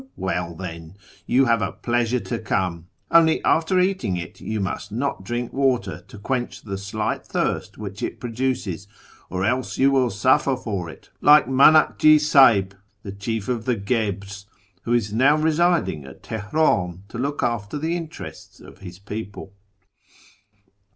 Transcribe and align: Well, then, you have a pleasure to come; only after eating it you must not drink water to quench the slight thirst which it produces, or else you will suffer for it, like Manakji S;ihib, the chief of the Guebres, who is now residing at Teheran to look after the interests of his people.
Well, 0.17 0.55
then, 0.55 0.95
you 1.27 1.45
have 1.45 1.61
a 1.61 1.71
pleasure 1.73 2.19
to 2.21 2.39
come; 2.39 2.87
only 3.11 3.39
after 3.43 3.79
eating 3.79 4.17
it 4.17 4.41
you 4.41 4.59
must 4.59 4.91
not 4.91 5.23
drink 5.23 5.53
water 5.53 6.01
to 6.07 6.17
quench 6.17 6.63
the 6.63 6.79
slight 6.79 7.23
thirst 7.23 7.77
which 7.77 8.01
it 8.01 8.19
produces, 8.19 8.87
or 9.29 9.45
else 9.45 9.77
you 9.77 9.91
will 9.91 10.09
suffer 10.09 10.57
for 10.57 10.89
it, 10.89 11.11
like 11.21 11.45
Manakji 11.45 12.15
S;ihib, 12.15 12.71
the 13.03 13.11
chief 13.11 13.47
of 13.47 13.65
the 13.65 13.75
Guebres, 13.75 14.47
who 14.85 14.93
is 14.93 15.13
now 15.13 15.35
residing 15.37 16.03
at 16.05 16.23
Teheran 16.23 17.03
to 17.09 17.19
look 17.19 17.43
after 17.43 17.77
the 17.77 17.95
interests 17.95 18.59
of 18.59 18.79
his 18.79 18.97
people. 18.97 19.53